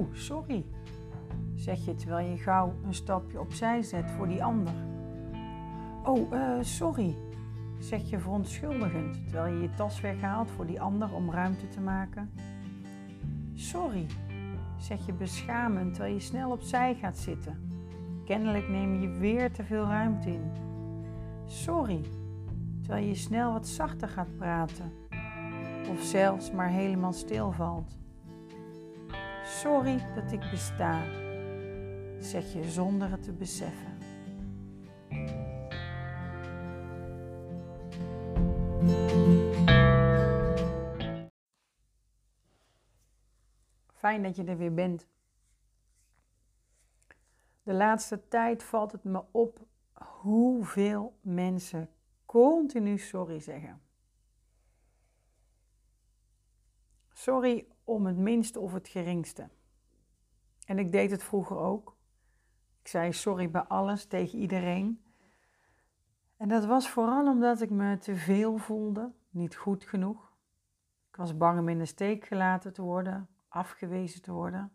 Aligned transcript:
Oh, 0.00 0.06
sorry, 0.12 0.64
zeg 1.54 1.84
je 1.84 1.94
terwijl 1.94 2.28
je 2.28 2.36
gauw 2.36 2.74
een 2.84 2.94
stapje 2.94 3.40
opzij 3.40 3.82
zet 3.82 4.10
voor 4.10 4.28
die 4.28 4.44
ander. 4.44 4.72
Oh, 6.04 6.32
uh, 6.32 6.58
sorry, 6.60 7.16
zeg 7.78 8.10
je 8.10 8.18
verontschuldigend 8.18 9.28
terwijl 9.28 9.54
je 9.54 9.60
je 9.60 9.74
tas 9.74 10.00
weghaalt 10.00 10.50
voor 10.50 10.66
die 10.66 10.80
ander 10.80 11.14
om 11.14 11.30
ruimte 11.30 11.68
te 11.68 11.80
maken. 11.80 12.30
Sorry, 13.54 14.06
zeg 14.78 15.06
je 15.06 15.12
beschamend 15.12 15.94
terwijl 15.94 16.14
je 16.14 16.20
snel 16.20 16.50
opzij 16.50 16.94
gaat 16.94 17.18
zitten. 17.18 17.70
Kennelijk 18.24 18.68
neem 18.68 19.00
je 19.00 19.08
weer 19.08 19.52
te 19.52 19.64
veel 19.64 19.84
ruimte 19.84 20.32
in. 20.32 20.50
Sorry, 21.46 22.00
terwijl 22.82 23.06
je 23.06 23.14
snel 23.14 23.52
wat 23.52 23.68
zachter 23.68 24.08
gaat 24.08 24.36
praten 24.36 24.92
of 25.90 26.00
zelfs 26.00 26.52
maar 26.52 26.68
helemaal 26.68 27.12
stilvalt. 27.12 27.98
Sorry 29.50 30.14
dat 30.14 30.32
ik 30.32 30.40
besta, 30.40 31.04
zeg 32.18 32.52
je 32.52 32.64
zonder 32.64 33.10
het 33.10 33.22
te 33.22 33.32
beseffen. 33.32 33.98
Fijn 43.92 44.22
dat 44.22 44.36
je 44.36 44.44
er 44.44 44.56
weer 44.56 44.74
bent. 44.74 45.06
De 47.62 47.72
laatste 47.72 48.28
tijd 48.28 48.62
valt 48.62 48.92
het 48.92 49.04
me 49.04 49.24
op 49.30 49.66
hoeveel 49.92 51.18
mensen 51.20 51.90
continu 52.26 52.98
sorry 52.98 53.40
zeggen. 53.40 53.82
Sorry 57.12 57.69
om 57.90 58.06
het 58.06 58.16
minste 58.16 58.60
of 58.60 58.72
het 58.72 58.88
geringste. 58.88 59.48
En 60.64 60.78
ik 60.78 60.92
deed 60.92 61.10
het 61.10 61.22
vroeger 61.22 61.56
ook. 61.56 61.96
Ik 62.80 62.88
zei 62.88 63.12
sorry 63.12 63.50
bij 63.50 63.62
alles 63.62 64.04
tegen 64.04 64.38
iedereen. 64.38 65.04
En 66.36 66.48
dat 66.48 66.64
was 66.64 66.88
vooral 66.88 67.26
omdat 67.26 67.60
ik 67.60 67.70
me 67.70 67.98
te 67.98 68.16
veel 68.16 68.56
voelde, 68.56 69.12
niet 69.30 69.56
goed 69.56 69.84
genoeg. 69.84 70.32
Ik 71.08 71.16
was 71.16 71.36
bang 71.36 71.58
om 71.58 71.68
in 71.68 71.78
de 71.78 71.84
steek 71.84 72.24
gelaten 72.24 72.72
te 72.72 72.82
worden, 72.82 73.28
afgewezen 73.48 74.22
te 74.22 74.32
worden. 74.32 74.72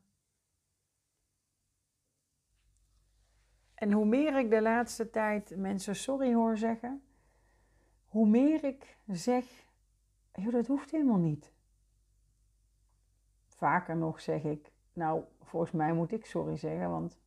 En 3.74 3.92
hoe 3.92 4.06
meer 4.06 4.38
ik 4.38 4.50
de 4.50 4.62
laatste 4.62 5.10
tijd 5.10 5.58
mensen 5.58 5.96
sorry 5.96 6.34
hoor 6.34 6.58
zeggen, 6.58 7.04
hoe 8.06 8.28
meer 8.28 8.64
ik 8.64 8.98
zeg, 9.08 9.46
joh, 10.34 10.52
dat 10.52 10.68
hoeft 10.68 10.92
helemaal 10.92 11.18
niet. 11.18 11.55
Vaker 13.56 13.98
nog 13.98 14.22
zeg 14.22 14.44
ik, 14.44 14.72
nou, 14.94 15.24
volgens 15.44 15.72
mij 15.72 15.94
moet 15.94 16.12
ik 16.12 16.26
sorry 16.26 16.58
zeggen, 16.58 16.90
want 16.90 17.20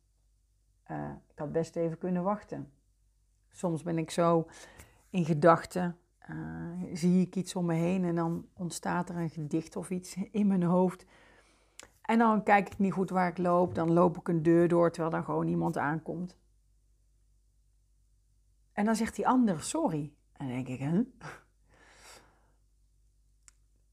uh, 0.91 1.11
ik 1.27 1.39
had 1.39 1.51
best 1.51 1.75
even 1.75 1.97
kunnen 1.97 2.23
wachten. 2.23 2.71
Soms 3.49 3.83
ben 3.83 3.97
ik 3.97 4.11
zo 4.11 4.47
in 5.09 5.25
gedachten, 5.25 5.97
uh, 6.29 6.83
zie 6.93 7.21
ik 7.21 7.35
iets 7.35 7.55
om 7.55 7.65
me 7.65 7.73
heen 7.73 8.05
en 8.05 8.15
dan 8.15 8.47
ontstaat 8.53 9.09
er 9.09 9.15
een 9.15 9.29
gedicht 9.29 9.75
of 9.75 9.89
iets 9.89 10.15
in 10.31 10.47
mijn 10.47 10.63
hoofd. 10.63 11.05
En 12.01 12.17
dan 12.17 12.43
kijk 12.43 12.69
ik 12.69 12.77
niet 12.77 12.93
goed 12.93 13.09
waar 13.09 13.27
ik 13.27 13.37
loop, 13.37 13.75
dan 13.75 13.93
loop 13.93 14.17
ik 14.17 14.27
een 14.27 14.43
deur 14.43 14.67
door 14.67 14.91
terwijl 14.91 15.15
er 15.15 15.23
gewoon 15.23 15.47
iemand 15.47 15.77
aankomt. 15.77 16.37
En 18.71 18.85
dan 18.85 18.95
zegt 18.95 19.15
die 19.15 19.27
ander 19.27 19.61
sorry. 19.61 20.13
En 20.33 20.47
dan 20.47 20.55
denk 20.55 20.67
ik, 20.67 20.79
hè? 20.79 21.01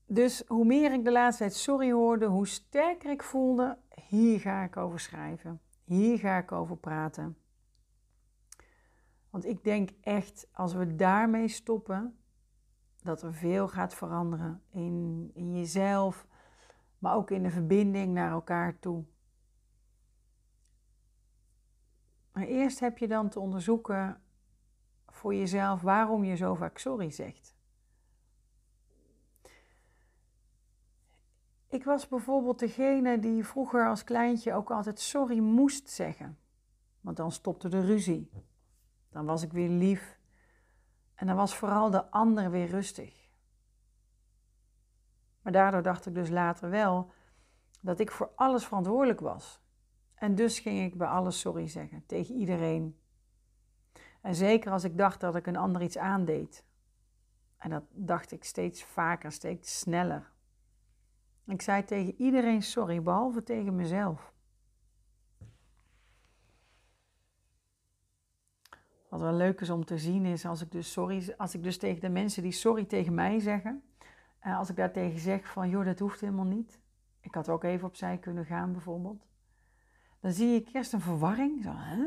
Dus 0.06 0.42
hoe 0.46 0.64
meer 0.64 0.92
ik 0.92 1.04
de 1.04 1.12
laatste 1.12 1.42
tijd 1.42 1.54
sorry 1.54 1.92
hoorde, 1.92 2.26
hoe 2.26 2.46
sterker 2.46 3.10
ik 3.10 3.22
voelde, 3.22 3.78
hier 4.08 4.40
ga 4.40 4.62
ik 4.62 4.76
over 4.76 5.00
schrijven. 5.00 5.60
Hier 5.84 6.18
ga 6.18 6.38
ik 6.38 6.52
over 6.52 6.76
praten. 6.76 7.36
Want 9.30 9.44
ik 9.44 9.64
denk 9.64 9.90
echt, 10.00 10.48
als 10.52 10.74
we 10.74 10.96
daarmee 10.96 11.48
stoppen, 11.48 12.18
dat 13.02 13.22
er 13.22 13.34
veel 13.34 13.68
gaat 13.68 13.94
veranderen 13.94 14.62
in, 14.70 15.30
in 15.34 15.56
jezelf, 15.56 16.26
maar 16.98 17.14
ook 17.14 17.30
in 17.30 17.42
de 17.42 17.50
verbinding 17.50 18.12
naar 18.12 18.30
elkaar 18.30 18.78
toe. 18.78 19.04
Maar 22.32 22.44
eerst 22.46 22.80
heb 22.80 22.98
je 22.98 23.08
dan 23.08 23.28
te 23.28 23.40
onderzoeken 23.40 24.22
voor 25.06 25.34
jezelf 25.34 25.80
waarom 25.80 26.24
je 26.24 26.36
zo 26.36 26.54
vaak 26.54 26.78
sorry 26.78 27.10
zegt. 27.10 27.55
Ik 31.76 31.84
was 31.84 32.08
bijvoorbeeld 32.08 32.58
degene 32.58 33.18
die 33.18 33.44
vroeger 33.44 33.88
als 33.88 34.04
kleintje 34.04 34.52
ook 34.54 34.70
altijd 34.70 35.00
sorry 35.00 35.38
moest 35.38 35.88
zeggen. 35.88 36.38
Want 37.00 37.16
dan 37.16 37.32
stopte 37.32 37.68
de 37.68 37.80
ruzie. 37.80 38.30
Dan 39.10 39.26
was 39.26 39.42
ik 39.42 39.52
weer 39.52 39.68
lief. 39.68 40.18
En 41.14 41.26
dan 41.26 41.36
was 41.36 41.56
vooral 41.56 41.90
de 41.90 42.10
ander 42.10 42.50
weer 42.50 42.66
rustig. 42.66 43.30
Maar 45.42 45.52
daardoor 45.52 45.82
dacht 45.82 46.06
ik 46.06 46.14
dus 46.14 46.28
later 46.28 46.70
wel 46.70 47.12
dat 47.80 48.00
ik 48.00 48.10
voor 48.10 48.30
alles 48.34 48.64
verantwoordelijk 48.64 49.20
was. 49.20 49.60
En 50.14 50.34
dus 50.34 50.58
ging 50.58 50.84
ik 50.84 50.98
bij 50.98 51.08
alles 51.08 51.40
sorry 51.40 51.68
zeggen, 51.68 52.06
tegen 52.06 52.34
iedereen. 52.34 53.00
En 54.20 54.34
zeker 54.34 54.72
als 54.72 54.84
ik 54.84 54.98
dacht 54.98 55.20
dat 55.20 55.36
ik 55.36 55.46
een 55.46 55.56
ander 55.56 55.82
iets 55.82 55.98
aandeed. 55.98 56.64
En 57.56 57.70
dat 57.70 57.84
dacht 57.90 58.32
ik 58.32 58.44
steeds 58.44 58.84
vaker, 58.84 59.32
steeds 59.32 59.78
sneller. 59.78 60.34
Ik 61.46 61.62
zei 61.62 61.84
tegen 61.84 62.14
iedereen 62.20 62.62
sorry, 62.62 63.02
behalve 63.02 63.42
tegen 63.42 63.76
mezelf. 63.76 64.34
Wat 69.08 69.20
wel 69.20 69.32
leuk 69.32 69.60
is 69.60 69.70
om 69.70 69.84
te 69.84 69.98
zien 69.98 70.24
is 70.24 70.46
als 70.46 70.62
ik 70.62 70.70
dus 70.70 70.92
sorry, 70.92 71.34
als 71.36 71.54
ik 71.54 71.62
dus 71.62 71.78
tegen 71.78 72.00
de 72.00 72.08
mensen 72.08 72.42
die 72.42 72.52
sorry 72.52 72.84
tegen 72.84 73.14
mij 73.14 73.38
zeggen, 73.38 73.82
en 74.38 74.54
als 74.54 74.70
ik 74.70 74.76
daar 74.76 74.92
tegen 74.92 75.18
zeg 75.18 75.46
van 75.52 75.68
joh, 75.68 75.84
dat 75.84 75.98
hoeft 75.98 76.20
helemaal 76.20 76.44
niet. 76.44 76.80
Ik 77.20 77.34
had 77.34 77.48
ook 77.48 77.64
even 77.64 77.88
opzij 77.88 78.18
kunnen 78.18 78.44
gaan 78.44 78.72
bijvoorbeeld. 78.72 79.26
Dan 80.20 80.32
zie 80.32 80.54
ik 80.54 80.68
eerst 80.72 80.92
een 80.92 81.00
verwarring. 81.00 81.62
Zo, 81.62 81.72
hè? 81.74 82.06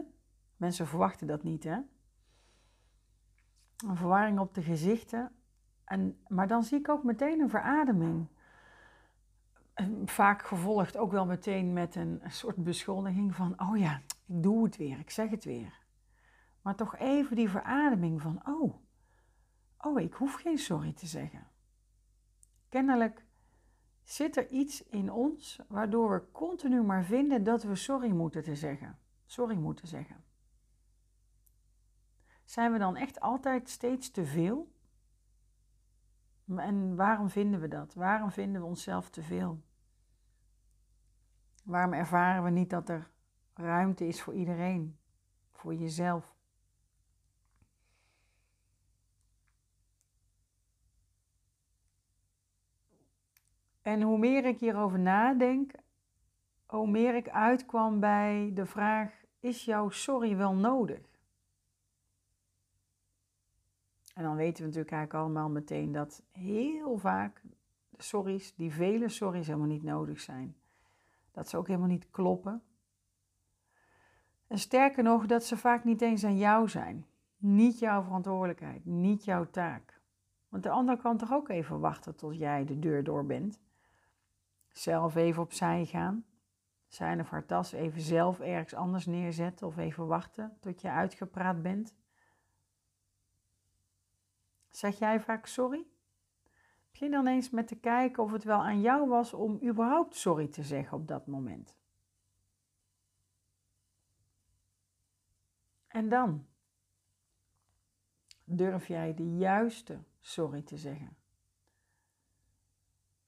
Mensen 0.58 0.88
verwachten 0.88 1.28
dat 1.28 1.44
niet, 1.44 1.64
hè? 1.64 1.78
Een 3.88 3.96
verwarring 3.96 4.40
op 4.40 4.54
de 4.54 4.62
gezichten. 4.62 5.32
En, 5.84 6.20
maar 6.28 6.48
dan 6.48 6.64
zie 6.64 6.80
ik 6.80 6.90
ook 6.90 7.04
meteen 7.04 7.40
een 7.40 7.50
verademing 7.50 8.28
vaak 10.06 10.48
gevolgd 10.48 10.98
ook 10.98 11.12
wel 11.12 11.26
meteen 11.26 11.74
met 11.74 11.96
een, 11.96 12.22
soort 12.28 12.56
beschuldiging 12.56 13.36
van, 13.36 13.62
oh 13.62 13.78
ja, 13.78 13.98
ik 13.98 14.44
doe 14.44 14.64
het 14.64 14.78
weer, 14.78 15.00
ik 15.00 15.10
zeg 15.10 15.30
het 15.30 15.44
weer. 15.44 15.80
Maar 16.62 16.76
toch 16.76 16.98
even 16.98 17.36
die 17.36 17.50
verademing 17.50 18.22
van, 18.22 18.42
oh, 18.48 18.76
oh, 19.78 20.00
ik 20.00 20.14
hoef 20.14 20.34
geen 20.34 20.58
sorry 20.58 20.94
te 20.94 21.06
zeggen. 21.06 21.48
Kennelijk 22.70 23.26
zit 24.04 24.38
er 24.38 24.50
iets 24.50 24.84
in 24.84 25.12
ons 25.12 25.60
waardoor 25.68 26.10
we 26.12 26.32
continu 26.32 26.82
maar 26.82 27.04
vinden 27.04 27.44
dat 27.44 27.64
we 27.64 27.76
sorry 27.76 28.12
moeten 28.12 28.44
te 28.44 28.56
zeggen. 28.56 29.00
Sorry 29.26 29.56
moeten 29.56 29.88
zeggen. 29.88 30.24
Zijn 32.44 32.72
we 32.72 32.78
dan 32.78 32.96
echt 32.96 33.20
altijd 33.20 33.70
steeds 33.70 34.12
te 34.12 34.26
veel? 34.26 34.72
En 36.56 36.96
waarom 36.96 37.30
vinden 37.30 37.60
we 37.60 37.68
dat? 37.68 37.94
Waarom 37.94 38.32
vinden 38.32 38.62
we 38.62 38.68
onszelf 38.68 39.10
te 39.10 39.24
veel? 39.24 39.62
Waarom 41.70 41.94
ervaren 41.94 42.44
we 42.44 42.50
niet 42.50 42.70
dat 42.70 42.90
er 42.90 43.10
ruimte 43.54 44.08
is 44.08 44.22
voor 44.22 44.34
iedereen, 44.34 44.98
voor 45.52 45.74
jezelf? 45.74 46.36
En 53.82 54.02
hoe 54.02 54.18
meer 54.18 54.46
ik 54.46 54.60
hierover 54.60 55.00
nadenk, 55.00 55.72
hoe 56.66 56.88
meer 56.88 57.16
ik 57.16 57.30
uitkwam 57.30 58.00
bij 58.00 58.52
de 58.54 58.66
vraag: 58.66 59.24
is 59.40 59.66
jouw 59.66 59.90
sorry 59.90 60.36
wel 60.36 60.56
nodig? 60.56 61.18
En 64.14 64.24
dan 64.24 64.36
weten 64.36 64.58
we 64.58 64.66
natuurlijk 64.66 64.94
eigenlijk 64.94 65.24
allemaal 65.24 65.50
meteen 65.50 65.92
dat 65.92 66.24
heel 66.32 66.98
vaak 66.98 67.42
de 67.90 68.04
sorry's, 68.04 68.56
die 68.56 68.74
vele 68.74 69.10
sorry's 69.10 69.48
helemaal 69.48 69.68
niet 69.68 69.84
nodig 69.84 70.20
zijn 70.20 70.56
dat 71.40 71.50
ze 71.50 71.58
ook 71.58 71.68
helemaal 71.68 71.88
niet 71.88 72.10
kloppen. 72.10 72.64
En 74.48 74.60
sterker 74.60 75.04
nog, 75.04 75.26
dat 75.26 75.46
ze 75.46 75.58
vaak 75.58 75.84
niet 75.84 76.02
eens 76.02 76.24
aan 76.24 76.38
jou 76.38 76.70
zijn. 76.70 77.06
Niet 77.38 77.80
jouw 77.80 78.04
verantwoordelijkheid, 78.04 78.86
niet 78.86 79.26
jouw 79.26 79.50
taak. 79.50 80.02
Want 80.50 80.64
de 80.64 80.70
ander 80.70 80.98
kan 80.98 81.18
toch 81.18 81.32
ook 81.32 81.50
even 81.50 81.80
wachten 81.80 82.16
tot 82.16 82.38
jij 82.38 82.66
de 82.66 82.80
deur 82.80 83.04
door 83.04 83.26
bent. 83.26 83.60
Zelf 84.72 85.16
even 85.16 85.42
opzij 85.42 85.86
gaan. 85.86 86.26
Zijn 86.88 87.20
of 87.20 87.30
haar 87.30 87.46
tas 87.46 87.72
even 87.72 88.02
zelf 88.02 88.40
ergens 88.40 88.74
anders 88.74 89.06
neerzetten 89.06 89.68
of 89.68 89.78
even 89.78 90.08
wachten 90.08 90.58
tot 90.60 90.82
je 90.82 90.90
uitgepraat 90.90 91.62
bent. 91.62 91.96
Zeg 94.70 95.00
jij 95.00 95.20
vaak 95.20 95.46
sorry? 95.46 95.86
Begin 96.92 97.12
dan 97.12 97.28
eens 97.28 97.50
met 97.50 97.68
te 97.68 97.76
kijken 97.76 98.24
of 98.24 98.32
het 98.32 98.44
wel 98.44 98.60
aan 98.60 98.82
jou 98.82 99.10
was 99.10 99.34
om 99.34 99.60
überhaupt 99.64 100.16
sorry 100.16 100.48
te 100.48 100.64
zeggen 100.64 100.98
op 100.98 101.08
dat 101.08 101.28
moment. 101.28 101.76
En 105.88 106.10
dan 106.10 106.46
durf 108.44 108.88
jij 108.88 109.14
de 109.14 109.38
juiste 109.38 110.00
sorry 110.20 110.62
te 110.62 110.78
zeggen. 110.78 111.18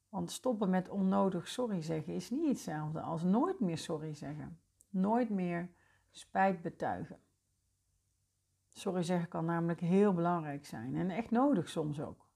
Want 0.09 0.31
stoppen 0.31 0.69
met 0.69 0.89
onnodig 0.89 1.47
sorry 1.47 1.81
zeggen 1.81 2.13
is 2.13 2.29
niet 2.29 2.47
hetzelfde 2.47 3.01
als 3.01 3.23
nooit 3.23 3.59
meer 3.59 3.77
sorry 3.77 4.13
zeggen. 4.13 4.59
Nooit 4.89 5.29
meer 5.29 5.69
spijt 6.11 6.61
betuigen. 6.61 7.19
Sorry 8.67 9.03
zeggen 9.03 9.27
kan 9.27 9.45
namelijk 9.45 9.79
heel 9.79 10.13
belangrijk 10.13 10.65
zijn 10.65 10.95
en 10.95 11.09
echt 11.09 11.31
nodig 11.31 11.69
soms 11.69 11.99
ook. 11.99 12.30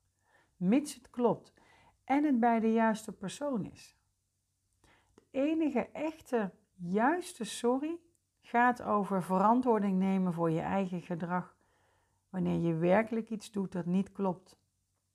Mits 0.57 0.93
het 0.93 1.09
klopt 1.09 1.53
en 2.03 2.23
het 2.23 2.39
bij 2.39 2.59
de 2.59 2.73
juiste 2.73 3.11
persoon 3.11 3.65
is. 3.65 3.97
De 5.13 5.21
enige 5.31 5.89
echte 5.91 6.51
juiste 6.75 7.43
sorry 7.43 7.99
gaat 8.41 8.81
over 8.81 9.23
verantwoording 9.23 9.99
nemen 9.99 10.33
voor 10.33 10.51
je 10.51 10.61
eigen 10.61 11.01
gedrag 11.01 11.55
wanneer 12.29 12.59
je 12.59 12.73
werkelijk 12.73 13.29
iets 13.29 13.51
doet 13.51 13.71
dat 13.71 13.85
niet 13.85 14.11
klopt, 14.11 14.57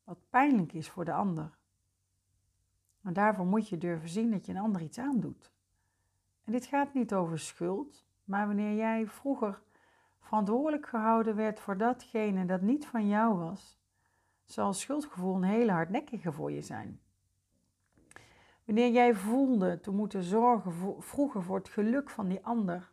wat 0.04 0.19
pijnlijk 0.31 0.72
is 0.72 0.88
voor 0.88 1.04
de 1.04 1.12
ander. 1.12 1.58
Maar 3.00 3.12
daarvoor 3.12 3.46
moet 3.46 3.69
je 3.69 3.78
durven 3.78 4.08
zien 4.08 4.31
dat 4.31 4.46
je 4.46 4.52
een 4.52 4.58
ander 4.58 4.82
iets 4.82 4.98
aandoet. 4.98 5.52
En 6.44 6.52
dit 6.52 6.66
gaat 6.66 6.94
niet 6.94 7.14
over 7.14 7.38
schuld, 7.38 8.04
maar 8.25 8.46
wanneer 8.46 8.76
jij 8.76 9.06
vroeger 9.06 9.62
verantwoordelijk 10.19 10.87
gehouden 10.87 11.37
werd 11.37 11.60
voor 11.60 11.76
datgene 11.76 12.44
dat 12.44 12.60
niet 12.60 12.87
van 12.87 13.08
jou 13.08 13.37
was, 13.38 13.80
zal 14.52 14.73
schuldgevoel 14.73 15.35
een 15.35 15.43
hele 15.43 15.73
hardnekkige 15.73 16.32
voor 16.32 16.52
je 16.52 16.62
zijn. 16.62 17.00
Wanneer 18.64 18.91
jij 18.91 19.14
voelde 19.14 19.81
te 19.81 19.91
moeten 19.91 20.23
zorgen 20.23 21.02
vroeger 21.02 21.43
voor 21.43 21.56
het 21.56 21.69
geluk 21.69 22.11
van 22.11 22.29
die 22.29 22.44
ander, 22.44 22.91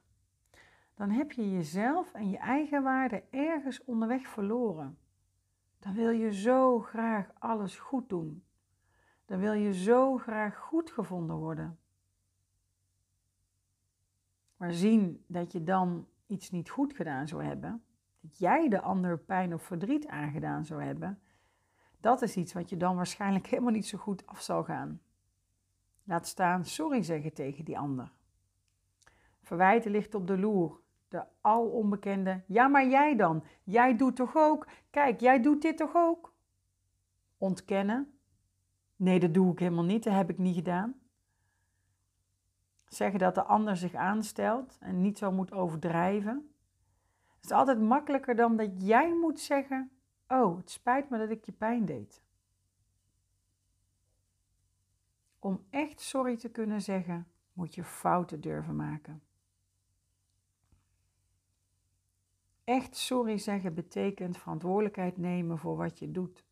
dan 0.94 1.10
heb 1.10 1.32
je 1.32 1.52
jezelf 1.52 2.14
en 2.14 2.30
je 2.30 2.38
eigen 2.38 2.84
waarde 2.84 3.24
ergens 3.30 3.84
onderweg 3.84 4.28
verloren. 4.28 4.98
Dan 5.80 5.94
wil 5.94 6.10
je 6.10 6.34
zo 6.34 6.80
graag 6.80 7.32
alles 7.40 7.80
goed 7.80 8.10
doen. 8.10 8.44
Dan 9.26 9.40
wil 9.40 9.54
je 9.54 9.74
zo 9.74 10.18
graag 10.18 10.58
goed 10.58 10.92
gevonden 10.92 11.36
worden. 11.36 11.80
Maar 14.58 14.74
zien 14.74 15.24
dat 15.28 15.52
je 15.52 15.64
dan 15.64 16.08
iets 16.28 16.52
niet 16.52 16.70
goed 16.70 16.96
gedaan 16.96 17.28
zou 17.28 17.44
hebben, 17.44 17.84
dat 18.20 18.38
jij 18.38 18.70
de 18.70 18.82
ander 18.82 19.20
pijn 19.20 19.54
of 19.54 19.64
verdriet 19.64 20.08
aangedaan 20.08 20.66
zou 20.66 20.84
hebben, 20.84 21.22
dat 22.00 22.22
is 22.22 22.36
iets 22.36 22.54
wat 22.54 22.70
je 22.70 22.78
dan 22.78 22.96
waarschijnlijk 22.96 23.48
helemaal 23.52 23.72
niet 23.72 23.88
zo 23.88 23.98
goed 23.98 24.28
af 24.28 24.42
zal 24.42 24.64
gaan. 24.64 25.02
Laat 26.04 26.28
staan 26.28 26.66
sorry 26.66 27.02
zeggen 27.02 27.34
tegen 27.34 27.66
die 27.66 27.78
ander. 27.78 28.12
Verwijten 29.42 29.92
ligt 29.92 30.16
op 30.16 30.28
de 30.28 30.38
loer. 30.38 30.80
De 31.08 31.24
al 31.42 31.68
onbekende, 31.68 32.44
ja 32.48 32.68
maar 32.68 32.88
jij 32.88 33.16
dan, 33.16 33.44
jij 33.64 33.96
doet 33.98 34.16
toch 34.16 34.36
ook, 34.36 34.68
kijk, 34.90 35.20
jij 35.20 35.42
doet 35.42 35.62
dit 35.62 35.78
toch 35.78 35.96
ook? 35.96 36.34
Ontkennen, 37.38 38.20
nee 38.96 39.20
dat 39.20 39.34
doe 39.34 39.52
ik 39.52 39.60
helemaal 39.60 39.84
niet, 39.84 40.04
dat 40.04 40.14
heb 40.14 40.30
ik 40.30 40.38
niet 40.38 40.56
gedaan. 40.56 40.96
Zeggen 42.86 43.20
dat 43.20 43.36
de 43.36 43.44
ander 43.44 43.78
zich 43.78 43.94
aanstelt 43.94 44.78
en 44.80 45.02
niet 45.02 45.18
zo 45.18 45.32
moet 45.32 45.52
overdrijven. 45.52 46.52
Het 47.36 47.46
is 47.46 47.52
altijd 47.52 47.82
makkelijker 47.82 48.36
dan 48.36 48.56
dat 48.58 48.70
jij 48.78 49.14
moet 49.14 49.40
zeggen, 49.40 49.92
oh 50.28 50.58
het 50.58 50.70
spijt 50.70 51.10
me 51.10 51.18
dat 51.18 51.30
ik 51.30 51.46
je 51.46 51.52
pijn 51.52 51.86
deed. 51.86 52.22
Om 55.40 55.66
echt 55.70 56.02
sorry 56.02 56.38
te 56.38 56.50
kunnen 56.50 56.82
zeggen, 56.82 57.28
moet 57.54 57.76
je 57.76 57.84
fouten 57.84 58.42
durven 58.42 58.76
maken. 58.76 59.22
Echt 62.64 62.96
sorry 62.96 63.38
zeggen 63.38 63.74
betekent 63.74 64.38
verantwoordelijkheid 64.38 65.18
nemen 65.18 65.58
voor 65.58 65.78
wat 65.78 66.00
je 66.00 66.12
doet. 66.12 66.46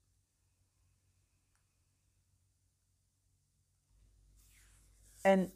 En 5.21 5.53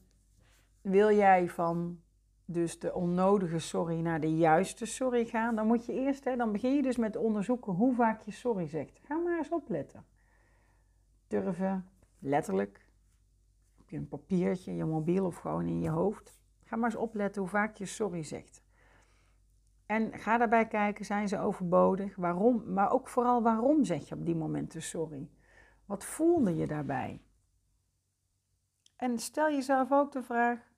wil 0.81 1.11
jij 1.11 1.49
van 1.49 2.01
dus 2.51 2.79
de 2.79 2.93
onnodige 2.93 3.59
sorry 3.59 3.99
naar 3.99 4.19
de 4.19 4.37
juiste 4.37 4.85
sorry 4.85 5.25
gaan, 5.25 5.55
dan 5.55 5.67
moet 5.67 5.85
je 5.85 5.93
eerst, 5.93 6.23
hè, 6.23 6.35
dan 6.35 6.51
begin 6.51 6.75
je 6.75 6.81
dus 6.81 6.97
met 6.97 7.15
onderzoeken 7.15 7.73
hoe 7.73 7.95
vaak 7.95 8.21
je 8.21 8.31
sorry 8.31 8.67
zegt. 8.67 8.99
Ga 9.03 9.15
maar 9.17 9.37
eens 9.37 9.49
opletten. 9.49 10.05
Durven, 11.27 11.89
letterlijk, 12.19 12.89
op 13.79 13.89
je 13.89 14.01
papiertje, 14.01 14.75
je 14.75 14.85
mobiel 14.85 15.25
of 15.25 15.35
gewoon 15.35 15.67
in 15.67 15.81
je 15.81 15.89
hoofd. 15.89 16.39
Ga 16.63 16.75
maar 16.75 16.89
eens 16.89 16.99
opletten 16.99 17.41
hoe 17.41 17.51
vaak 17.51 17.75
je 17.75 17.85
sorry 17.85 18.23
zegt. 18.23 18.63
En 19.85 20.19
ga 20.19 20.37
daarbij 20.37 20.67
kijken, 20.67 21.05
zijn 21.05 21.27
ze 21.27 21.39
overbodig? 21.39 22.15
Waarom? 22.15 22.73
Maar 22.73 22.91
ook 22.91 23.07
vooral 23.07 23.41
waarom 23.41 23.83
zeg 23.83 24.09
je 24.09 24.15
op 24.15 24.25
die 24.25 24.35
momenten 24.35 24.81
sorry? 24.81 25.29
Wat 25.85 26.03
voelde 26.03 26.55
je 26.55 26.67
daarbij? 26.67 27.21
En 28.95 29.19
stel 29.19 29.49
jezelf 29.49 29.91
ook 29.91 30.11
de 30.11 30.23
vraag, 30.23 30.68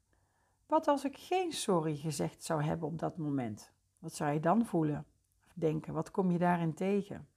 wat 0.72 0.88
als 0.88 1.06
ik 1.06 1.18
geen 1.18 1.52
sorry 1.52 1.96
gezegd 1.96 2.44
zou 2.44 2.64
hebben 2.64 2.88
op 2.88 3.00
dat 3.00 3.18
moment? 3.18 3.72
Wat 4.00 4.16
zou 4.16 4.32
je 4.32 4.40
dan 4.40 4.66
voelen 4.66 5.06
of 5.46 5.52
denken? 5.54 5.94
Wat 5.94 6.12
kom 6.12 6.32
je 6.32 6.38
daarin 6.38 6.74
tegen? 6.74 7.28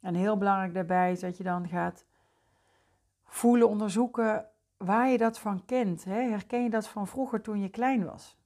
En 0.00 0.14
heel 0.14 0.36
belangrijk 0.36 0.74
daarbij 0.74 1.12
is 1.12 1.20
dat 1.20 1.36
je 1.36 1.42
dan 1.42 1.68
gaat 1.68 2.04
voelen, 3.24 3.68
onderzoeken 3.68 4.48
waar 4.76 5.08
je 5.08 5.18
dat 5.18 5.38
van 5.38 5.64
kent. 5.64 6.04
Hè? 6.04 6.20
Herken 6.20 6.62
je 6.62 6.70
dat 6.70 6.88
van 6.88 7.06
vroeger 7.06 7.40
toen 7.40 7.60
je 7.60 7.68
klein 7.68 8.04
was? 8.04 8.38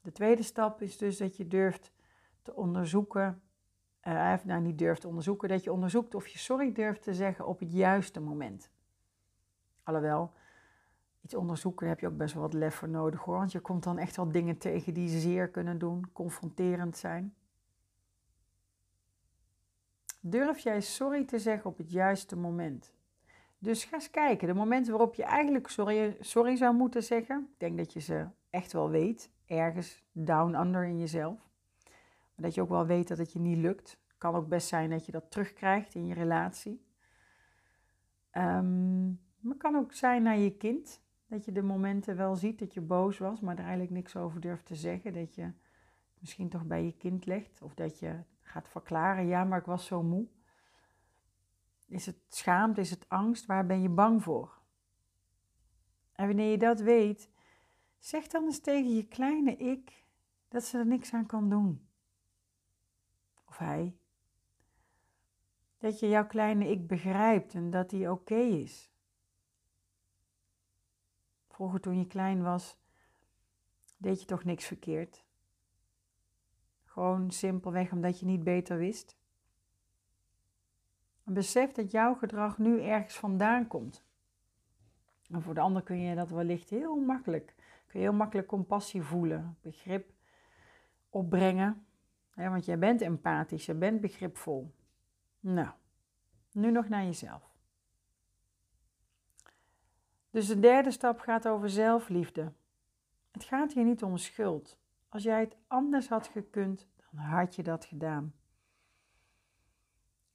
De 0.00 0.12
tweede 0.12 0.42
stap 0.42 0.82
is 0.82 0.98
dus 0.98 1.16
dat 1.16 1.36
je 1.36 1.46
durft 1.46 1.92
te 2.42 2.54
onderzoeken, 2.54 3.42
uh, 4.02 4.34
nou 4.44 4.60
niet 4.60 4.78
durft 4.78 5.00
te 5.00 5.08
onderzoeken, 5.08 5.48
dat 5.48 5.64
je 5.64 5.72
onderzoekt 5.72 6.14
of 6.14 6.28
je 6.28 6.38
sorry 6.38 6.72
durft 6.72 7.02
te 7.02 7.14
zeggen 7.14 7.46
op 7.46 7.58
het 7.58 7.72
juiste 7.72 8.20
moment. 8.20 8.72
Alhoewel, 9.84 10.32
iets 11.20 11.34
onderzoeken 11.34 11.88
heb 11.88 12.00
je 12.00 12.06
ook 12.06 12.16
best 12.16 12.34
wel 12.34 12.42
wat 12.42 12.52
lef 12.52 12.74
voor 12.74 12.88
nodig 12.88 13.20
hoor, 13.20 13.38
want 13.38 13.52
je 13.52 13.60
komt 13.60 13.82
dan 13.82 13.98
echt 13.98 14.16
wel 14.16 14.32
dingen 14.32 14.58
tegen 14.58 14.94
die 14.94 15.08
zeer 15.08 15.48
kunnen 15.48 15.78
doen, 15.78 16.10
confronterend 16.12 16.96
zijn. 16.96 17.34
Durf 20.20 20.58
jij 20.58 20.80
sorry 20.80 21.24
te 21.24 21.38
zeggen 21.38 21.70
op 21.70 21.78
het 21.78 21.90
juiste 21.90 22.36
moment? 22.36 22.92
Dus 23.58 23.84
ga 23.84 23.94
eens 23.94 24.10
kijken, 24.10 24.48
de 24.48 24.54
momenten 24.54 24.92
waarop 24.92 25.14
je 25.14 25.24
eigenlijk 25.24 25.68
sorry, 25.68 26.16
sorry 26.20 26.56
zou 26.56 26.74
moeten 26.74 27.02
zeggen, 27.02 27.48
ik 27.52 27.58
denk 27.58 27.76
dat 27.76 27.92
je 27.92 28.00
ze 28.00 28.26
echt 28.50 28.72
wel 28.72 28.90
weet, 28.90 29.30
ergens 29.46 30.04
down 30.12 30.54
under 30.54 30.84
in 30.84 30.98
jezelf. 30.98 31.48
Maar 32.34 32.44
dat 32.44 32.54
je 32.54 32.60
ook 32.60 32.68
wel 32.68 32.86
weet 32.86 33.08
dat 33.08 33.18
het 33.18 33.32
je 33.32 33.38
niet 33.38 33.58
lukt. 33.58 33.98
Kan 34.18 34.34
ook 34.34 34.48
best 34.48 34.68
zijn 34.68 34.90
dat 34.90 35.06
je 35.06 35.12
dat 35.12 35.30
terugkrijgt 35.30 35.94
in 35.94 36.06
je 36.06 36.14
relatie. 36.14 36.86
Um, 38.32 39.20
maar 39.44 39.52
het 39.52 39.62
kan 39.62 39.76
ook 39.76 39.92
zijn 39.92 40.22
naar 40.22 40.38
je 40.38 40.56
kind. 40.56 41.02
Dat 41.26 41.44
je 41.44 41.52
de 41.52 41.62
momenten 41.62 42.16
wel 42.16 42.36
ziet 42.36 42.58
dat 42.58 42.74
je 42.74 42.80
boos 42.80 43.18
was, 43.18 43.40
maar 43.40 43.54
er 43.54 43.60
eigenlijk 43.60 43.90
niks 43.90 44.16
over 44.16 44.40
durft 44.40 44.66
te 44.66 44.74
zeggen. 44.74 45.12
Dat 45.12 45.34
je 45.34 45.52
misschien 46.18 46.48
toch 46.48 46.64
bij 46.64 46.84
je 46.84 46.92
kind 46.92 47.26
legt. 47.26 47.62
Of 47.62 47.74
dat 47.74 47.98
je 47.98 48.22
gaat 48.40 48.68
verklaren, 48.68 49.26
ja, 49.26 49.44
maar 49.44 49.58
ik 49.58 49.64
was 49.64 49.86
zo 49.86 50.02
moe. 50.02 50.26
Is 51.86 52.06
het 52.06 52.16
schaamte, 52.28 52.80
is 52.80 52.90
het 52.90 53.08
angst? 53.08 53.46
Waar 53.46 53.66
ben 53.66 53.82
je 53.82 53.88
bang 53.88 54.22
voor? 54.22 54.58
En 56.12 56.26
wanneer 56.26 56.50
je 56.50 56.58
dat 56.58 56.80
weet, 56.80 57.30
zeg 57.98 58.26
dan 58.26 58.44
eens 58.44 58.60
tegen 58.60 58.94
je 58.94 59.06
kleine 59.06 59.56
ik 59.56 60.04
dat 60.48 60.64
ze 60.64 60.78
er 60.78 60.86
niks 60.86 61.12
aan 61.12 61.26
kan 61.26 61.48
doen. 61.50 61.88
Of 63.44 63.58
hij. 63.58 63.96
Dat 65.78 66.00
je 66.00 66.08
jouw 66.08 66.26
kleine 66.26 66.70
ik 66.70 66.86
begrijpt 66.86 67.54
en 67.54 67.70
dat 67.70 67.90
hij 67.90 68.08
oké 68.08 68.34
is. 68.34 68.93
Vroeger 71.54 71.80
toen 71.80 71.98
je 71.98 72.06
klein 72.06 72.42
was, 72.42 72.78
deed 73.96 74.20
je 74.20 74.26
toch 74.26 74.44
niks 74.44 74.64
verkeerd. 74.64 75.24
Gewoon 76.84 77.30
simpelweg 77.30 77.92
omdat 77.92 78.20
je 78.20 78.26
niet 78.26 78.44
beter 78.44 78.78
wist. 78.78 79.18
Besef 81.22 81.72
dat 81.72 81.90
jouw 81.90 82.14
gedrag 82.14 82.58
nu 82.58 82.82
ergens 82.82 83.14
vandaan 83.14 83.66
komt. 83.66 84.04
En 85.28 85.42
voor 85.42 85.54
de 85.54 85.60
ander 85.60 85.82
kun 85.82 85.98
je 86.00 86.14
dat 86.14 86.30
wellicht 86.30 86.70
heel 86.70 86.96
makkelijk, 86.96 87.54
kun 87.86 88.00
je 88.00 88.06
heel 88.06 88.16
makkelijk 88.16 88.48
compassie 88.48 89.02
voelen, 89.02 89.58
begrip 89.60 90.12
opbrengen. 91.08 91.86
want 92.34 92.64
jij 92.64 92.78
bent 92.78 93.00
empathisch, 93.00 93.66
je 93.66 93.74
bent 93.74 94.00
begripvol. 94.00 94.74
Nou, 95.40 95.70
nu 96.52 96.70
nog 96.70 96.88
naar 96.88 97.04
jezelf. 97.04 97.53
Dus 100.34 100.46
de 100.46 100.60
derde 100.60 100.90
stap 100.90 101.20
gaat 101.20 101.48
over 101.48 101.70
zelfliefde. 101.70 102.52
Het 103.30 103.44
gaat 103.44 103.72
hier 103.72 103.84
niet 103.84 104.02
om 104.02 104.16
schuld. 104.16 104.78
Als 105.08 105.22
jij 105.22 105.40
het 105.40 105.56
anders 105.66 106.08
had 106.08 106.26
gekund, 106.26 106.88
dan 106.96 107.20
had 107.20 107.54
je 107.54 107.62
dat 107.62 107.84
gedaan. 107.84 108.34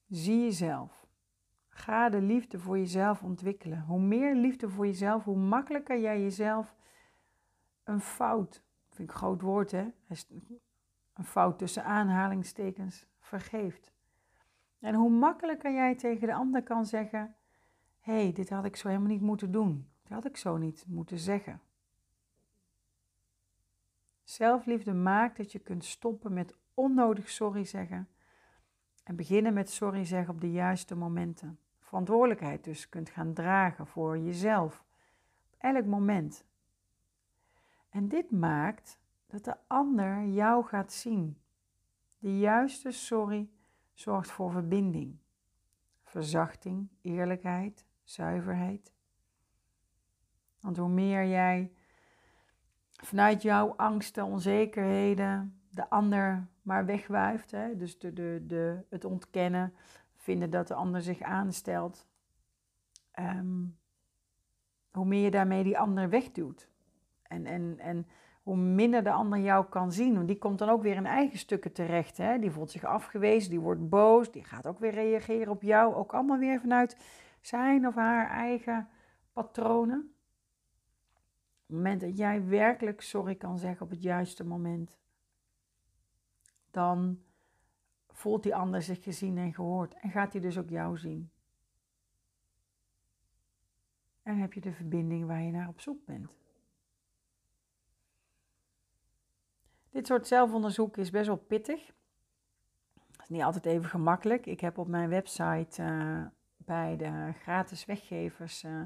Zie 0.08 0.42
jezelf. 0.42 1.06
Ga 1.68 2.08
de 2.08 2.20
liefde 2.20 2.58
voor 2.58 2.78
jezelf 2.78 3.22
ontwikkelen. 3.22 3.80
Hoe 3.80 4.00
meer 4.00 4.34
liefde 4.34 4.68
voor 4.68 4.86
jezelf, 4.86 5.24
hoe 5.24 5.36
makkelijker 5.36 6.00
jij 6.00 6.20
jezelf 6.22 6.74
een 7.84 8.00
fout, 8.00 8.62
vind 8.88 9.08
ik 9.08 9.14
een 9.14 9.20
groot 9.20 9.40
woord 9.40 9.70
hè, 9.70 9.88
een 11.14 11.24
fout 11.24 11.58
tussen 11.58 11.84
aanhalingstekens, 11.84 13.06
vergeeft. 13.18 13.92
En 14.78 14.94
hoe 14.94 15.10
makkelijker 15.10 15.72
jij 15.72 15.94
tegen 15.94 16.26
de 16.26 16.34
ander 16.34 16.62
kan 16.62 16.86
zeggen: 16.86 17.34
hey, 18.00 18.32
dit 18.32 18.48
had 18.48 18.64
ik 18.64 18.76
zo 18.76 18.88
helemaal 18.88 19.08
niet 19.08 19.20
moeten 19.20 19.52
doen. 19.52 19.88
Dit 20.02 20.12
had 20.12 20.24
ik 20.24 20.36
zo 20.36 20.56
niet 20.56 20.84
moeten 20.88 21.18
zeggen. 21.18 21.60
Zelfliefde 24.24 24.92
maakt 24.92 25.36
dat 25.36 25.52
je 25.52 25.58
kunt 25.58 25.84
stoppen 25.84 26.32
met 26.32 26.54
onnodig 26.74 27.28
sorry 27.30 27.64
zeggen 27.64 28.08
en 29.04 29.16
beginnen 29.16 29.54
met 29.54 29.70
sorry 29.70 30.04
zeggen 30.04 30.34
op 30.34 30.40
de 30.40 30.50
juiste 30.50 30.94
momenten. 30.94 31.58
Verantwoordelijkheid 31.78 32.64
dus 32.64 32.88
kunt 32.88 33.10
gaan 33.10 33.32
dragen 33.34 33.86
voor 33.86 34.18
jezelf 34.18 34.84
op 35.46 35.54
elk 35.58 35.86
moment. 35.86 36.44
En 37.88 38.08
dit 38.08 38.30
maakt 38.30 39.00
dat 39.26 39.44
de 39.44 39.56
ander 39.66 40.26
jou 40.26 40.64
gaat 40.64 40.92
zien. 40.92 41.38
De 42.18 42.38
juiste 42.38 42.90
sorry 42.90 43.48
zorgt 43.92 44.30
voor 44.30 44.50
verbinding, 44.50 45.16
verzachting, 46.02 46.88
eerlijkheid, 47.00 47.84
zuiverheid. 48.10 48.92
Want 50.60 50.76
hoe 50.76 50.88
meer 50.88 51.26
jij 51.26 51.72
vanuit 52.92 53.42
jouw 53.42 53.74
angsten, 53.76 54.24
onzekerheden 54.24 55.60
de 55.68 55.90
ander 55.90 56.46
maar 56.62 56.86
wegwuift, 56.86 57.50
hè, 57.50 57.76
dus 57.76 57.98
de, 57.98 58.12
de, 58.12 58.44
de, 58.46 58.84
het 58.88 59.04
ontkennen, 59.04 59.74
vinden 60.16 60.50
dat 60.50 60.68
de 60.68 60.74
ander 60.74 61.02
zich 61.02 61.20
aanstelt, 61.20 62.06
ehm, 63.10 63.64
hoe 64.90 65.04
meer 65.04 65.24
je 65.24 65.30
daarmee 65.30 65.64
die 65.64 65.78
ander 65.78 66.08
wegduwt. 66.08 66.68
En, 67.22 67.46
en, 67.46 67.78
en 67.78 68.06
hoe 68.42 68.56
minder 68.56 69.04
de 69.04 69.10
ander 69.10 69.38
jou 69.38 69.66
kan 69.66 69.92
zien. 69.92 70.14
Want 70.14 70.26
die 70.26 70.38
komt 70.38 70.58
dan 70.58 70.68
ook 70.68 70.82
weer 70.82 70.96
in 70.96 71.06
eigen 71.06 71.38
stukken 71.38 71.72
terecht. 71.72 72.16
Hè? 72.16 72.38
Die 72.38 72.50
voelt 72.50 72.70
zich 72.70 72.84
afgewezen, 72.84 73.50
die 73.50 73.60
wordt 73.60 73.88
boos, 73.88 74.32
die 74.32 74.44
gaat 74.44 74.66
ook 74.66 74.78
weer 74.78 74.90
reageren 74.90 75.52
op 75.52 75.62
jou. 75.62 75.94
Ook 75.94 76.14
allemaal 76.14 76.38
weer 76.38 76.60
vanuit 76.60 76.96
zijn 77.40 77.86
of 77.86 77.94
haar 77.94 78.30
eigen 78.30 78.88
patronen. 79.32 79.98
Op 80.00 81.66
het 81.66 81.76
moment 81.76 82.00
dat 82.00 82.16
jij 82.16 82.46
werkelijk 82.46 83.00
sorry 83.00 83.34
kan 83.34 83.58
zeggen 83.58 83.82
op 83.82 83.90
het 83.90 84.02
juiste 84.02 84.44
moment, 84.44 84.98
dan 86.70 87.22
voelt 88.08 88.42
die 88.42 88.54
ander 88.54 88.82
zich 88.82 89.02
gezien 89.02 89.38
en 89.38 89.54
gehoord 89.54 89.94
en 89.94 90.10
gaat 90.10 90.32
hij 90.32 90.40
dus 90.40 90.58
ook 90.58 90.68
jou 90.68 90.98
zien. 90.98 91.30
En 94.22 94.36
heb 94.38 94.52
je 94.52 94.60
de 94.60 94.72
verbinding 94.72 95.26
waar 95.26 95.42
je 95.42 95.50
naar 95.50 95.68
op 95.68 95.80
zoek 95.80 96.04
bent. 96.04 96.28
Dit 99.90 100.06
soort 100.06 100.26
zelfonderzoek 100.26 100.96
is 100.96 101.10
best 101.10 101.26
wel 101.26 101.36
pittig. 101.36 101.86
Het 103.10 103.22
is 103.22 103.28
niet 103.28 103.42
altijd 103.42 103.66
even 103.66 103.88
gemakkelijk. 103.88 104.46
Ik 104.46 104.60
heb 104.60 104.78
op 104.78 104.88
mijn 104.88 105.08
website 105.08 105.82
uh, 105.82 106.26
bij 106.64 106.96
de 106.96 107.32
gratis 107.42 107.84
weggevers 107.84 108.64
uh, 108.64 108.82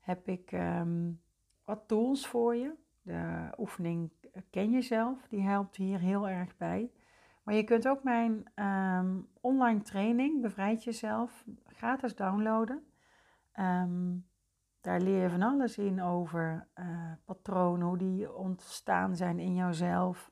heb 0.00 0.28
ik 0.28 0.52
um, 0.52 1.20
wat 1.64 1.82
tools 1.86 2.26
voor 2.26 2.56
je. 2.56 2.74
De 3.02 3.52
oefening 3.58 4.10
Ken 4.50 4.70
Jezelf, 4.70 5.26
die 5.28 5.42
helpt 5.42 5.76
hier 5.76 5.98
heel 5.98 6.28
erg 6.28 6.56
bij. 6.56 6.90
Maar 7.42 7.54
je 7.54 7.64
kunt 7.64 7.88
ook 7.88 8.02
mijn 8.02 8.52
um, 8.54 9.28
online 9.40 9.82
training 9.82 10.42
Bevrijd 10.42 10.84
Jezelf 10.84 11.44
gratis 11.66 12.14
downloaden. 12.14 12.84
Um, 13.58 14.26
daar 14.80 15.00
leer 15.00 15.22
je 15.22 15.30
van 15.30 15.42
alles 15.42 15.78
in 15.78 16.02
over 16.02 16.68
uh, 16.74 17.12
patronen, 17.24 17.86
hoe 17.86 17.98
die 17.98 18.34
ontstaan 18.34 19.16
zijn 19.16 19.38
in 19.38 19.54
jouzelf, 19.54 20.30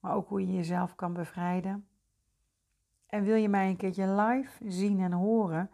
maar 0.00 0.14
ook 0.14 0.28
hoe 0.28 0.40
je 0.40 0.52
jezelf 0.52 0.94
kan 0.94 1.12
bevrijden. 1.12 1.86
En 3.06 3.24
wil 3.24 3.34
je 3.34 3.48
mij 3.48 3.68
een 3.68 3.76
keertje 3.76 4.14
live 4.14 4.70
zien 4.70 5.00
en 5.00 5.12
horen, 5.12 5.70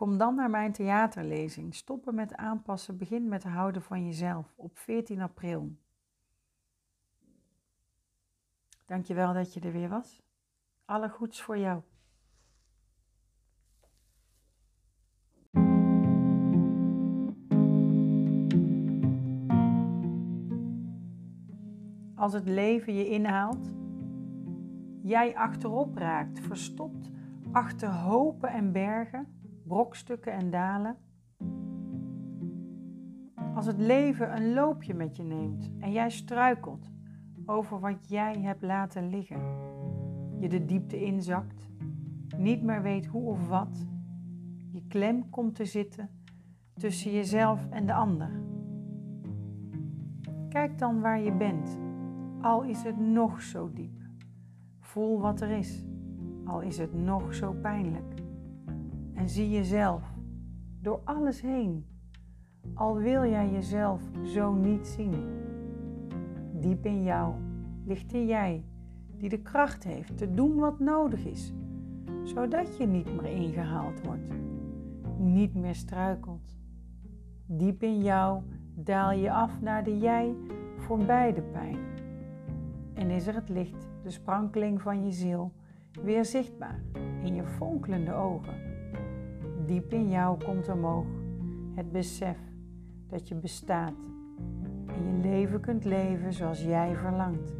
kom 0.00 0.18
dan 0.18 0.34
naar 0.34 0.50
mijn 0.50 0.72
theaterlezing. 0.72 1.74
Stoppen 1.74 2.14
met 2.14 2.34
aanpassen, 2.36 2.96
begin 2.96 3.28
met 3.28 3.44
houden 3.44 3.82
van 3.82 4.04
jezelf 4.04 4.52
op 4.56 4.78
14 4.78 5.20
april. 5.20 5.76
Dankjewel 8.86 9.32
dat 9.32 9.54
je 9.54 9.60
er 9.60 9.72
weer 9.72 9.88
was. 9.88 10.22
Alle 10.84 11.08
goeds 11.08 11.42
voor 11.42 11.58
jou. 11.58 11.82
als 22.14 22.32
het 22.32 22.48
leven 22.48 22.94
je 22.94 23.08
inhaalt, 23.08 23.72
jij 25.02 25.36
achterop 25.36 25.96
raakt, 25.96 26.40
verstopt 26.40 27.10
achter 27.52 27.88
hopen 27.88 28.48
en 28.50 28.72
bergen, 28.72 29.39
brokstukken 29.70 30.32
en 30.32 30.50
dalen. 30.50 30.96
Als 33.54 33.66
het 33.66 33.78
leven 33.78 34.36
een 34.36 34.52
loopje 34.52 34.94
met 34.94 35.16
je 35.16 35.22
neemt 35.22 35.70
en 35.78 35.92
jij 35.92 36.10
struikelt 36.10 36.90
over 37.46 37.80
wat 37.80 38.08
jij 38.08 38.40
hebt 38.40 38.62
laten 38.62 39.08
liggen, 39.08 39.40
je 40.38 40.48
de 40.48 40.64
diepte 40.64 41.04
inzakt, 41.04 41.68
niet 42.36 42.62
meer 42.62 42.82
weet 42.82 43.06
hoe 43.06 43.28
of 43.28 43.48
wat, 43.48 43.86
je 44.72 44.82
klem 44.88 45.30
komt 45.30 45.54
te 45.54 45.64
zitten 45.64 46.10
tussen 46.74 47.12
jezelf 47.12 47.66
en 47.70 47.86
de 47.86 47.94
ander. 47.94 48.42
Kijk 50.48 50.78
dan 50.78 51.00
waar 51.00 51.20
je 51.20 51.32
bent 51.32 51.78
al 52.40 52.62
is 52.62 52.82
het 52.82 52.98
nog 52.98 53.42
zo 53.42 53.70
diep. 53.72 54.00
Voel 54.80 55.20
wat 55.20 55.40
er 55.40 55.50
is, 55.50 55.84
al 56.44 56.60
is 56.60 56.78
het 56.78 56.94
nog 56.94 57.34
zo 57.34 57.52
pijnlijk. 57.52 58.19
En 59.20 59.28
zie 59.28 59.50
jezelf 59.50 60.02
door 60.80 61.00
alles 61.04 61.40
heen, 61.40 61.86
al 62.74 62.96
wil 62.96 63.24
jij 63.24 63.50
jezelf 63.50 64.02
zo 64.24 64.54
niet 64.54 64.86
zien. 64.86 65.14
Diep 66.52 66.86
in 66.86 67.02
jou 67.02 67.34
ligt 67.84 68.12
er 68.12 68.24
jij, 68.24 68.64
die 69.16 69.28
de 69.28 69.42
kracht 69.42 69.84
heeft 69.84 70.18
te 70.18 70.34
doen 70.34 70.56
wat 70.56 70.78
nodig 70.78 71.24
is, 71.24 71.52
zodat 72.24 72.76
je 72.76 72.86
niet 72.86 73.14
meer 73.14 73.32
ingehaald 73.32 74.00
wordt, 74.04 74.34
niet 75.18 75.54
meer 75.54 75.74
struikelt. 75.74 76.56
Diep 77.46 77.82
in 77.82 78.02
jou 78.02 78.42
daal 78.74 79.12
je 79.12 79.32
af 79.32 79.60
naar 79.60 79.84
de 79.84 79.98
jij 79.98 80.34
voorbij 80.76 81.32
de 81.34 81.42
pijn 81.42 81.78
en 82.94 83.10
is 83.10 83.26
er 83.26 83.34
het 83.34 83.48
licht, 83.48 83.88
de 84.02 84.10
sprankeling 84.10 84.82
van 84.82 85.04
je 85.04 85.12
ziel, 85.12 85.52
weer 86.02 86.24
zichtbaar 86.24 86.82
in 87.22 87.34
je 87.34 87.44
fonkelende 87.44 88.12
ogen. 88.12 88.69
Diep 89.70 89.92
in 89.92 90.08
jou 90.10 90.44
komt 90.44 90.68
omhoog 90.68 91.06
het 91.74 91.92
besef 91.92 92.36
dat 93.08 93.28
je 93.28 93.34
bestaat 93.34 93.94
en 94.86 95.06
je 95.06 95.28
leven 95.28 95.60
kunt 95.60 95.84
leven 95.84 96.32
zoals 96.32 96.62
jij 96.62 96.94
verlangt. 96.94 97.59